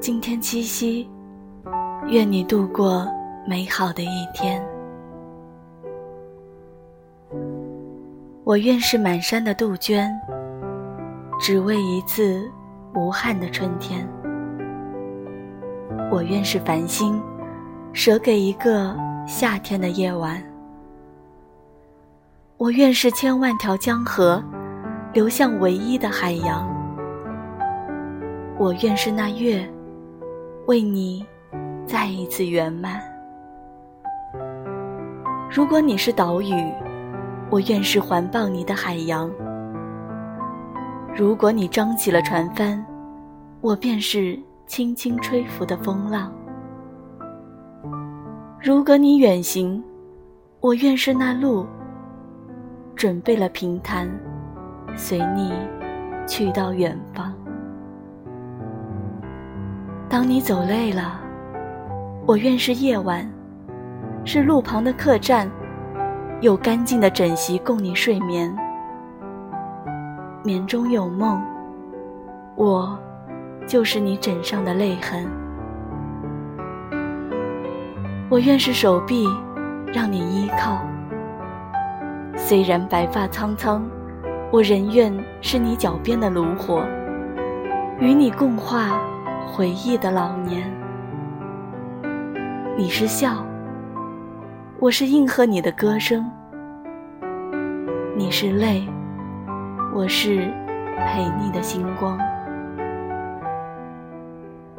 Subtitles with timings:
[0.00, 1.08] 今天七夕，
[2.08, 3.08] 愿你度过
[3.48, 4.62] 美好的一天。
[8.44, 10.14] 我愿是满山的杜鹃，
[11.40, 12.46] 只为一次
[12.94, 14.06] 无憾的春天。
[16.10, 17.18] 我愿是繁星，
[17.94, 18.94] 舍给一个
[19.26, 20.42] 夏天的夜晚。
[22.58, 24.42] 我愿是千万条江河，
[25.14, 26.75] 流向唯一的海洋。
[28.58, 29.68] 我愿是那月，
[30.66, 31.24] 为你
[31.86, 33.02] 再一次圆满。
[35.50, 36.54] 如果你是岛屿，
[37.50, 39.28] 我愿是环抱你的海洋；
[41.14, 42.82] 如果你张起了船帆，
[43.60, 46.30] 我便是轻轻吹拂的风浪；
[48.58, 49.84] 如果你远行，
[50.60, 51.66] 我愿是那路。
[52.94, 54.08] 准备了平坦，
[54.96, 55.52] 随你
[56.26, 57.34] 去到远方。
[60.08, 61.20] 当你走累了，
[62.26, 63.28] 我愿是夜晚，
[64.24, 65.50] 是路旁的客栈，
[66.40, 68.56] 有干净的枕席供你睡眠。
[70.44, 71.42] 眠中有梦，
[72.54, 72.96] 我
[73.66, 75.26] 就是你枕上的泪痕。
[78.28, 79.26] 我愿是手臂，
[79.92, 80.78] 让你依靠。
[82.36, 83.84] 虽然白发苍苍，
[84.52, 86.84] 我仍愿是你脚边的炉火，
[87.98, 89.00] 与你共话
[89.46, 90.70] 回忆的老年。
[92.76, 93.46] 你是笑，
[94.78, 96.22] 我是应和你的歌声；
[98.16, 98.86] 你是泪，
[99.94, 100.52] 我是
[100.98, 102.18] 陪你的星光。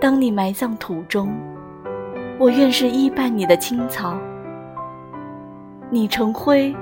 [0.00, 1.32] 当你埋葬土中，
[2.38, 4.16] 我愿是依伴你的青草；
[5.90, 6.74] 你成灰。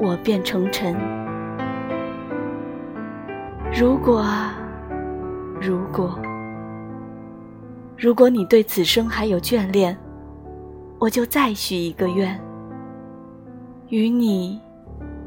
[0.00, 0.94] 我变成尘。
[3.76, 4.54] 如果啊，
[5.60, 6.16] 如果，
[7.98, 9.98] 如果你对此生还有眷恋，
[11.00, 12.40] 我就再许一个愿，
[13.88, 14.60] 与你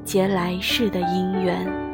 [0.05, 1.91] 结来世的姻缘。